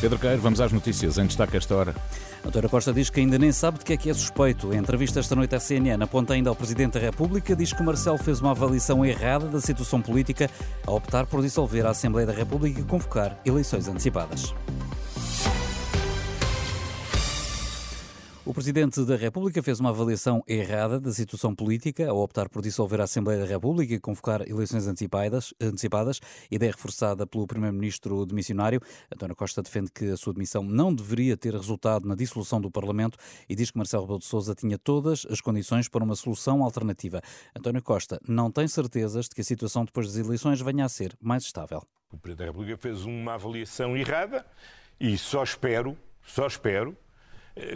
Pedro 0.00 0.16
Queiro, 0.16 0.40
vamos 0.40 0.60
às 0.60 0.70
notícias. 0.70 1.18
Em 1.18 1.26
destaque 1.26 1.56
esta 1.56 1.74
hora. 1.74 1.94
António 2.46 2.70
Costa 2.70 2.92
diz 2.92 3.10
que 3.10 3.18
ainda 3.18 3.36
nem 3.36 3.50
sabe 3.50 3.78
de 3.78 3.84
que 3.84 3.92
é 3.92 3.96
que 3.96 4.08
é 4.08 4.14
suspeito. 4.14 4.72
Em 4.72 4.76
entrevista 4.76 5.18
esta 5.18 5.34
noite 5.34 5.56
à 5.56 5.60
CNN, 5.60 6.02
aponta 6.02 6.34
ainda 6.34 6.50
ao 6.50 6.56
Presidente 6.56 6.94
da 6.94 7.00
República, 7.00 7.56
diz 7.56 7.72
que 7.72 7.82
Marcelo 7.82 8.16
fez 8.16 8.40
uma 8.40 8.52
avaliação 8.52 9.04
errada 9.04 9.48
da 9.48 9.60
situação 9.60 10.00
política 10.00 10.48
ao 10.86 10.96
optar 10.96 11.26
por 11.26 11.42
dissolver 11.42 11.84
a 11.84 11.90
Assembleia 11.90 12.26
da 12.26 12.32
República 12.32 12.80
e 12.80 12.84
convocar 12.84 13.36
eleições 13.44 13.88
antecipadas. 13.88 14.54
O 18.48 18.54
Presidente 18.54 19.04
da 19.04 19.14
República 19.14 19.62
fez 19.62 19.78
uma 19.78 19.90
avaliação 19.90 20.42
errada 20.48 20.98
da 20.98 21.12
situação 21.12 21.54
política 21.54 22.08
ao 22.08 22.16
optar 22.16 22.48
por 22.48 22.62
dissolver 22.62 22.98
a 22.98 23.04
Assembleia 23.04 23.40
da 23.40 23.46
República 23.46 23.92
e 23.92 24.00
convocar 24.00 24.40
eleições 24.48 24.86
antecipadas, 24.86 25.52
antecipadas 25.60 26.18
ideia 26.50 26.72
reforçada 26.72 27.26
pelo 27.26 27.46
Primeiro-Ministro 27.46 28.24
demissionário. 28.24 28.80
António 29.14 29.36
Costa 29.36 29.60
defende 29.62 29.90
que 29.92 30.06
a 30.06 30.16
sua 30.16 30.32
demissão 30.32 30.62
não 30.62 30.94
deveria 30.94 31.36
ter 31.36 31.52
resultado 31.52 32.08
na 32.08 32.14
dissolução 32.14 32.58
do 32.58 32.70
Parlamento 32.70 33.18
e 33.46 33.54
diz 33.54 33.70
que 33.70 33.76
Marcelo 33.76 34.04
Rebelo 34.04 34.20
de 34.20 34.24
Sousa 34.24 34.54
tinha 34.54 34.78
todas 34.78 35.26
as 35.28 35.42
condições 35.42 35.86
para 35.86 36.02
uma 36.02 36.16
solução 36.16 36.64
alternativa. 36.64 37.20
António 37.54 37.82
Costa 37.82 38.18
não 38.26 38.50
tem 38.50 38.66
certezas 38.66 39.26
de 39.28 39.34
que 39.34 39.42
a 39.42 39.44
situação 39.44 39.84
depois 39.84 40.06
das 40.06 40.16
eleições 40.16 40.58
venha 40.62 40.86
a 40.86 40.88
ser 40.88 41.14
mais 41.20 41.42
estável. 41.42 41.82
O 42.10 42.16
Presidente 42.16 42.46
da 42.46 42.50
República 42.50 42.78
fez 42.78 43.04
uma 43.04 43.34
avaliação 43.34 43.94
errada 43.94 44.46
e 44.98 45.18
só 45.18 45.42
espero, 45.42 45.94
só 46.22 46.46
espero 46.46 46.96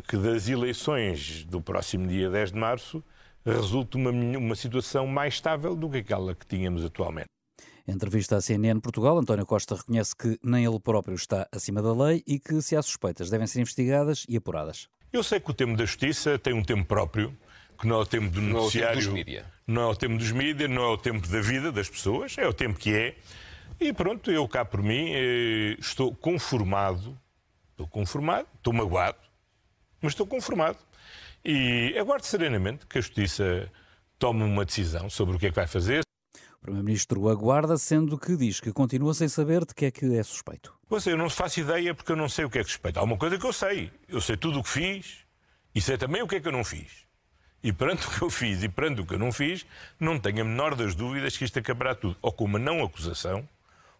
que 0.08 0.16
das 0.16 0.48
eleições 0.48 1.44
do 1.44 1.60
próximo 1.60 2.06
dia 2.06 2.30
10 2.30 2.52
de 2.52 2.58
março 2.58 3.04
resulte 3.44 3.96
uma, 3.96 4.10
uma 4.10 4.54
situação 4.54 5.06
mais 5.06 5.34
estável 5.34 5.74
do 5.74 5.90
que 5.90 5.98
aquela 5.98 6.34
que 6.34 6.46
tínhamos 6.46 6.84
atualmente. 6.84 7.28
Em 7.86 7.92
entrevista 7.92 8.36
à 8.36 8.40
CNN 8.40 8.80
Portugal, 8.80 9.18
António 9.18 9.44
Costa 9.44 9.74
reconhece 9.74 10.14
que 10.14 10.38
nem 10.42 10.64
ele 10.64 10.78
próprio 10.78 11.16
está 11.16 11.48
acima 11.50 11.82
da 11.82 11.92
lei 11.92 12.22
e 12.26 12.38
que, 12.38 12.62
se 12.62 12.76
há 12.76 12.82
suspeitas, 12.82 13.28
devem 13.28 13.46
ser 13.46 13.60
investigadas 13.60 14.24
e 14.28 14.36
apuradas. 14.36 14.88
Eu 15.12 15.22
sei 15.24 15.40
que 15.40 15.50
o 15.50 15.54
tempo 15.54 15.76
da 15.76 15.84
justiça 15.84 16.38
tem 16.38 16.52
um 16.52 16.62
tempo 16.62 16.84
próprio, 16.84 17.36
que 17.78 17.86
não 17.86 17.96
é 17.96 17.98
o 18.02 18.06
tempo 18.06 18.30
do 18.30 18.40
não 18.40 18.60
noticiário. 18.62 18.98
É 18.98 19.02
o 19.02 19.02
tempo 19.02 19.06
dos 19.06 19.14
mídia. 19.14 19.44
Não 19.66 19.82
é 19.82 19.86
o 19.86 19.96
tempo 19.96 20.16
dos 20.16 20.30
mídias, 20.30 20.70
não 20.70 20.82
é 20.82 20.86
o 20.86 20.96
tempo 20.96 21.26
da 21.26 21.40
vida 21.40 21.72
das 21.72 21.90
pessoas, 21.90 22.38
é 22.38 22.46
o 22.46 22.52
tempo 22.54 22.78
que 22.78 22.94
é. 22.94 23.16
E 23.80 23.92
pronto, 23.92 24.30
eu 24.30 24.46
cá 24.46 24.64
por 24.64 24.80
mim 24.80 25.10
eh, 25.10 25.76
estou 25.80 26.14
conformado, 26.14 27.18
estou 27.72 27.88
conformado, 27.88 28.46
estou 28.56 28.72
magoado, 28.72 29.18
mas 30.02 30.12
estou 30.12 30.26
conformado. 30.26 30.78
E 31.44 31.96
aguardo 31.98 32.26
serenamente 32.26 32.86
que 32.86 32.98
a 32.98 33.00
Justiça 33.00 33.70
tome 34.18 34.42
uma 34.42 34.64
decisão 34.64 35.08
sobre 35.08 35.36
o 35.36 35.38
que 35.38 35.46
é 35.46 35.50
que 35.50 35.56
vai 35.56 35.66
fazer. 35.66 36.02
O 36.34 36.58
Primeiro-Ministro 36.62 37.28
aguarda, 37.28 37.76
sendo 37.76 38.16
que 38.16 38.36
diz 38.36 38.60
que 38.60 38.72
continua 38.72 39.14
sem 39.14 39.28
saber 39.28 39.64
de 39.64 39.74
que 39.74 39.86
é 39.86 39.90
que 39.90 40.16
é 40.16 40.22
suspeito. 40.22 40.72
Pois 40.88 41.06
eu 41.06 41.16
não 41.16 41.28
faço 41.28 41.58
ideia 41.58 41.94
porque 41.94 42.12
eu 42.12 42.16
não 42.16 42.28
sei 42.28 42.44
o 42.44 42.50
que 42.50 42.58
é 42.58 42.62
que 42.62 42.70
suspeito. 42.70 43.00
Há 43.00 43.02
uma 43.02 43.16
coisa 43.16 43.38
que 43.38 43.44
eu 43.46 43.52
sei. 43.52 43.90
Eu 44.08 44.20
sei 44.20 44.36
tudo 44.36 44.60
o 44.60 44.62
que 44.62 44.68
fiz 44.68 45.18
e 45.74 45.80
sei 45.80 45.98
também 45.98 46.22
o 46.22 46.28
que 46.28 46.36
é 46.36 46.40
que 46.40 46.46
eu 46.46 46.52
não 46.52 46.62
fiz. 46.62 47.02
E 47.64 47.72
perante 47.72 48.06
o 48.06 48.10
que 48.10 48.22
eu 48.22 48.30
fiz 48.30 48.62
e 48.62 48.68
perante 48.68 49.00
o 49.00 49.06
que 49.06 49.14
eu 49.14 49.18
não 49.18 49.32
fiz, 49.32 49.66
não 49.98 50.18
tenho 50.18 50.42
a 50.42 50.44
menor 50.44 50.74
das 50.74 50.94
dúvidas 50.94 51.36
que 51.36 51.44
isto 51.44 51.58
acabará 51.58 51.94
tudo. 51.94 52.16
Ou 52.22 52.30
com 52.30 52.44
uma 52.44 52.58
não 52.58 52.82
acusação, 52.82 53.48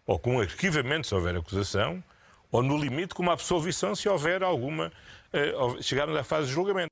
ou 0.05 0.17
com 0.19 0.37
um 0.37 0.39
arquivamento 0.39 1.07
se 1.07 1.15
houver 1.15 1.35
acusação, 1.35 2.03
ou 2.53 2.61
no 2.61 2.77
limite 2.77 3.15
com 3.15 3.23
uma 3.23 3.33
absolvição 3.33 3.95
se 3.95 4.07
houver 4.07 4.43
alguma, 4.43 4.91
uh, 5.33 5.81
chegarmos 5.81 6.15
à 6.15 6.23
fase 6.23 6.47
de 6.47 6.53
julgamento. 6.53 6.87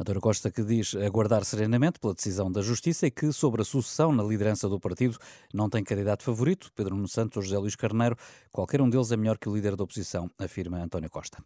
António 0.00 0.20
Costa 0.20 0.50
que 0.50 0.64
diz 0.64 0.96
aguardar 0.96 1.44
serenamente 1.44 2.00
pela 2.00 2.14
decisão 2.14 2.50
da 2.50 2.62
Justiça 2.62 3.06
e 3.06 3.10
que 3.12 3.30
sobre 3.30 3.62
a 3.62 3.64
sucessão 3.64 4.10
na 4.10 4.24
liderança 4.24 4.68
do 4.68 4.80
partido 4.80 5.16
não 5.52 5.68
tem 5.68 5.84
candidato 5.84 6.24
favorito, 6.24 6.70
Pedro 6.74 6.96
Nuno 6.96 7.06
Santos 7.06 7.36
ou 7.36 7.42
José 7.42 7.58
Luís 7.58 7.76
Carneiro, 7.76 8.16
qualquer 8.50 8.80
um 8.80 8.90
deles 8.90 9.12
é 9.12 9.16
melhor 9.16 9.38
que 9.38 9.48
o 9.48 9.54
líder 9.54 9.76
da 9.76 9.84
oposição, 9.84 10.28
afirma 10.36 10.82
António 10.82 11.08
Costa. 11.08 11.38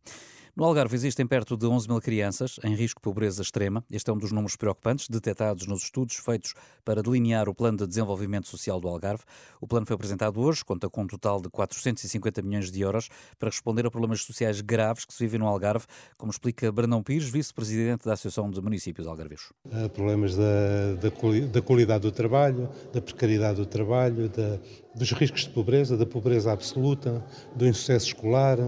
No 0.56 0.64
Algarve 0.64 0.94
existem 0.94 1.26
perto 1.26 1.56
de 1.56 1.66
11 1.66 1.88
mil 1.88 2.00
crianças 2.00 2.58
em 2.64 2.74
risco 2.74 3.00
de 3.00 3.04
pobreza 3.04 3.42
extrema. 3.42 3.84
Este 3.90 4.10
é 4.10 4.12
um 4.12 4.18
dos 4.18 4.32
números 4.32 4.56
preocupantes 4.56 5.08
detectados 5.08 5.66
nos 5.66 5.82
estudos 5.82 6.16
feitos 6.16 6.54
para 6.84 7.02
delinear 7.02 7.48
o 7.48 7.54
Plano 7.54 7.78
de 7.78 7.86
Desenvolvimento 7.86 8.48
Social 8.48 8.80
do 8.80 8.88
Algarve. 8.88 9.22
O 9.60 9.66
plano 9.66 9.86
foi 9.86 9.94
apresentado 9.94 10.40
hoje, 10.40 10.64
conta 10.64 10.88
com 10.88 11.02
um 11.02 11.06
total 11.06 11.40
de 11.40 11.48
450 11.48 12.42
milhões 12.42 12.70
de 12.70 12.80
euros 12.80 13.08
para 13.38 13.48
responder 13.48 13.86
a 13.86 13.90
problemas 13.90 14.22
sociais 14.22 14.60
graves 14.60 15.04
que 15.04 15.12
se 15.14 15.24
vivem 15.24 15.40
no 15.40 15.46
Algarve, 15.46 15.86
como 16.16 16.30
explica 16.30 16.72
Brandão 16.72 17.02
Pires, 17.02 17.28
vice-presidente 17.28 18.04
da 18.04 18.14
Associação 18.14 18.50
de 18.50 18.60
Municípios 18.60 19.06
Algarvios. 19.06 19.52
Problemas 19.94 20.36
da, 20.36 20.94
da, 21.00 21.10
da, 21.52 21.62
qualidade 21.62 22.02
do 22.02 22.12
trabalho, 22.12 22.68
da 22.92 23.00
precariedade 23.00 23.56
do 23.56 23.66
trabalho, 23.66 24.28
da, 24.28 24.58
dos 24.98 25.12
riscos 25.12 25.42
de 25.42 25.50
pobreza, 25.50 25.96
da 25.96 26.04
pobreza 26.04 26.52
absoluta, 26.52 27.24
do 27.54 27.66
insucesso 27.66 28.08
escolar, 28.08 28.58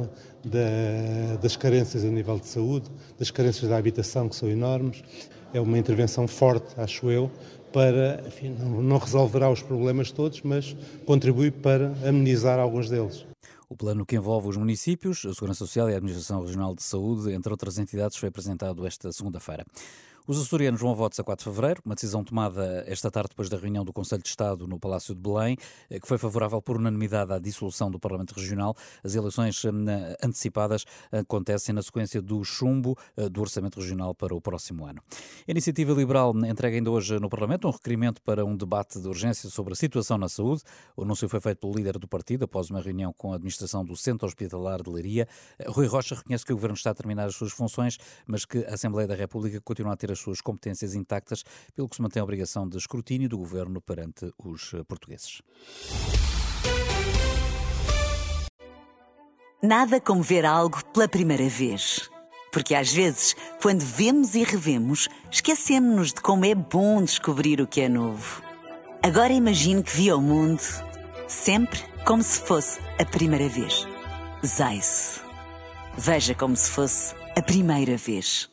da, 0.45 1.37
das 1.43 1.57
carências 1.57 2.05
a 2.05 2.09
nível 2.09 2.39
de 2.39 2.47
saúde, 2.47 2.89
das 3.19 3.31
carências 3.31 3.69
da 3.69 3.77
habitação, 3.77 4.29
que 4.29 4.37
são 4.37 4.49
enormes. 4.49 5.03
É 5.53 5.61
uma 5.61 5.77
intervenção 5.77 6.29
forte, 6.29 6.81
acho 6.81 7.11
eu, 7.11 7.31
para, 7.73 8.23
enfim, 8.27 8.55
não, 8.59 8.81
não 8.81 8.99
resolverá 8.99 9.51
os 9.51 9.61
problemas 9.61 10.13
todos, 10.13 10.41
mas 10.43 10.77
contribui 11.05 11.51
para 11.51 11.93
amenizar 12.07 12.59
alguns 12.59 12.89
deles. 12.89 13.27
O 13.69 13.77
plano 13.77 14.07
que 14.07 14.17
envolve 14.17 14.49
os 14.49 14.57
municípios, 14.57 15.25
a 15.25 15.35
Segurança 15.35 15.61
Social 15.61 15.89
e 15.91 15.95
a 15.95 15.97
Administração 15.97 16.43
Regional 16.43 16.75
de 16.75 16.83
Saúde, 16.83 17.33
entre 17.33 17.53
outras 17.53 17.79
entidades, 17.79 18.17
foi 18.17 18.29
apresentado 18.29 18.87
esta 18.87 19.13
segunda-feira. 19.13 19.65
Os 20.31 20.41
açorianos 20.41 20.81
vão 20.81 20.93
a 20.93 20.95
votos 20.95 21.19
a 21.19 21.25
4 21.25 21.43
de 21.43 21.51
fevereiro, 21.51 21.83
uma 21.85 21.97
decisão 21.97 22.23
tomada 22.23 22.85
esta 22.87 23.11
tarde 23.11 23.31
depois 23.31 23.49
da 23.49 23.57
reunião 23.57 23.85
do 23.85 23.93
Conselho 23.93 24.23
de 24.23 24.29
Estado 24.29 24.65
no 24.65 24.79
Palácio 24.79 25.13
de 25.13 25.21
Belém, 25.21 25.57
eh, 25.91 25.99
que 25.99 26.07
foi 26.07 26.19
favorável 26.19 26.63
por 26.63 26.77
unanimidade 26.77 27.33
à 27.33 27.41
dissolução 27.41 27.91
do 27.91 27.99
Parlamento 27.99 28.31
Regional. 28.31 28.77
As 29.03 29.17
eleições 29.17 29.61
eh, 29.65 30.17
antecipadas 30.23 30.85
acontecem 31.11 31.75
na 31.75 31.83
sequência 31.83 32.23
do 32.23 32.45
chumbo 32.45 32.97
eh, 33.17 33.29
do 33.29 33.41
Orçamento 33.41 33.81
Regional 33.81 34.15
para 34.15 34.33
o 34.33 34.41
próximo 34.41 34.87
ano. 34.87 35.03
A 35.49 35.51
Iniciativa 35.51 35.93
Liberal 35.93 36.33
entrega 36.47 36.77
ainda 36.77 36.93
hoje 36.93 37.19
no 37.19 37.29
Parlamento 37.29 37.67
um 37.67 37.73
requerimento 37.73 38.23
para 38.23 38.45
um 38.45 38.57
debate 38.57 39.01
de 39.01 39.09
urgência 39.09 39.51
sobre 39.51 39.73
a 39.73 39.77
situação 39.77 40.17
na 40.17 40.29
saúde. 40.29 40.63
O 40.97 41.03
anúncio 41.03 41.29
foi 41.29 41.41
feito 41.41 41.59
pelo 41.59 41.75
líder 41.75 41.99
do 41.99 42.07
partido 42.07 42.45
após 42.45 42.71
uma 42.71 42.81
reunião 42.81 43.13
com 43.13 43.33
a 43.33 43.35
administração 43.35 43.85
do 43.85 43.97
Centro 43.97 44.29
Hospitalar 44.29 44.81
de 44.81 44.91
Leiria. 44.91 45.27
Rui 45.67 45.89
Rocha 45.89 46.15
reconhece 46.15 46.47
que 46.47 46.53
o 46.53 46.55
Governo 46.55 46.77
está 46.77 46.91
a 46.91 46.95
terminar 46.95 47.27
as 47.27 47.35
suas 47.35 47.51
funções, 47.51 47.99
mas 48.29 48.45
que 48.45 48.59
a 48.59 48.75
Assembleia 48.75 49.09
da 49.09 49.17
República 49.17 49.61
continua 49.61 49.95
a 49.95 49.97
ter 49.97 50.13
as 50.13 50.20
suas 50.21 50.41
competências 50.41 50.95
intactas, 50.95 51.45
pelo 51.75 51.89
que 51.89 51.97
se 51.97 52.03
mantém 52.03 52.21
a 52.21 52.25
obrigação 52.25 52.69
de 52.69 52.77
escrutínio 52.77 53.29
do 53.29 53.39
governo 53.39 53.81
perante 53.81 54.33
os 54.39 54.75
eh, 54.75 54.85
portugueses. 54.85 55.43
Nada 59.63 60.01
como 60.01 60.23
ver 60.23 60.47
algo 60.47 60.83
pela 60.87 61.07
primeira 61.07 61.49
vez. 61.49 62.11
Porque 62.53 62.75
às 62.75 62.93
vezes, 62.93 63.37
quando 63.63 63.81
vemos 63.81 64.35
e 64.35 64.43
revemos, 64.43 65.09
esquecemos-nos 65.31 66.13
de 66.13 66.21
como 66.21 66.45
é 66.45 66.55
bom 66.55 67.03
descobrir 67.03 67.61
o 67.61 67.67
que 67.67 67.83
é 67.83 67.89
novo. 67.89 68.43
Agora 69.03 69.33
imagine 69.33 69.83
que 69.83 69.97
viu 69.97 70.17
o 70.17 70.21
mundo 70.21 70.63
sempre 71.29 71.81
como 72.05 72.23
se 72.23 72.41
fosse 72.41 72.81
a 72.99 73.05
primeira 73.05 73.49
vez. 73.49 73.87
Zais. 74.45 75.23
Veja 75.97 76.35
como 76.35 76.57
se 76.57 76.71
fosse 76.71 77.15
a 77.37 77.43
primeira 77.43 77.97
vez. 77.97 78.51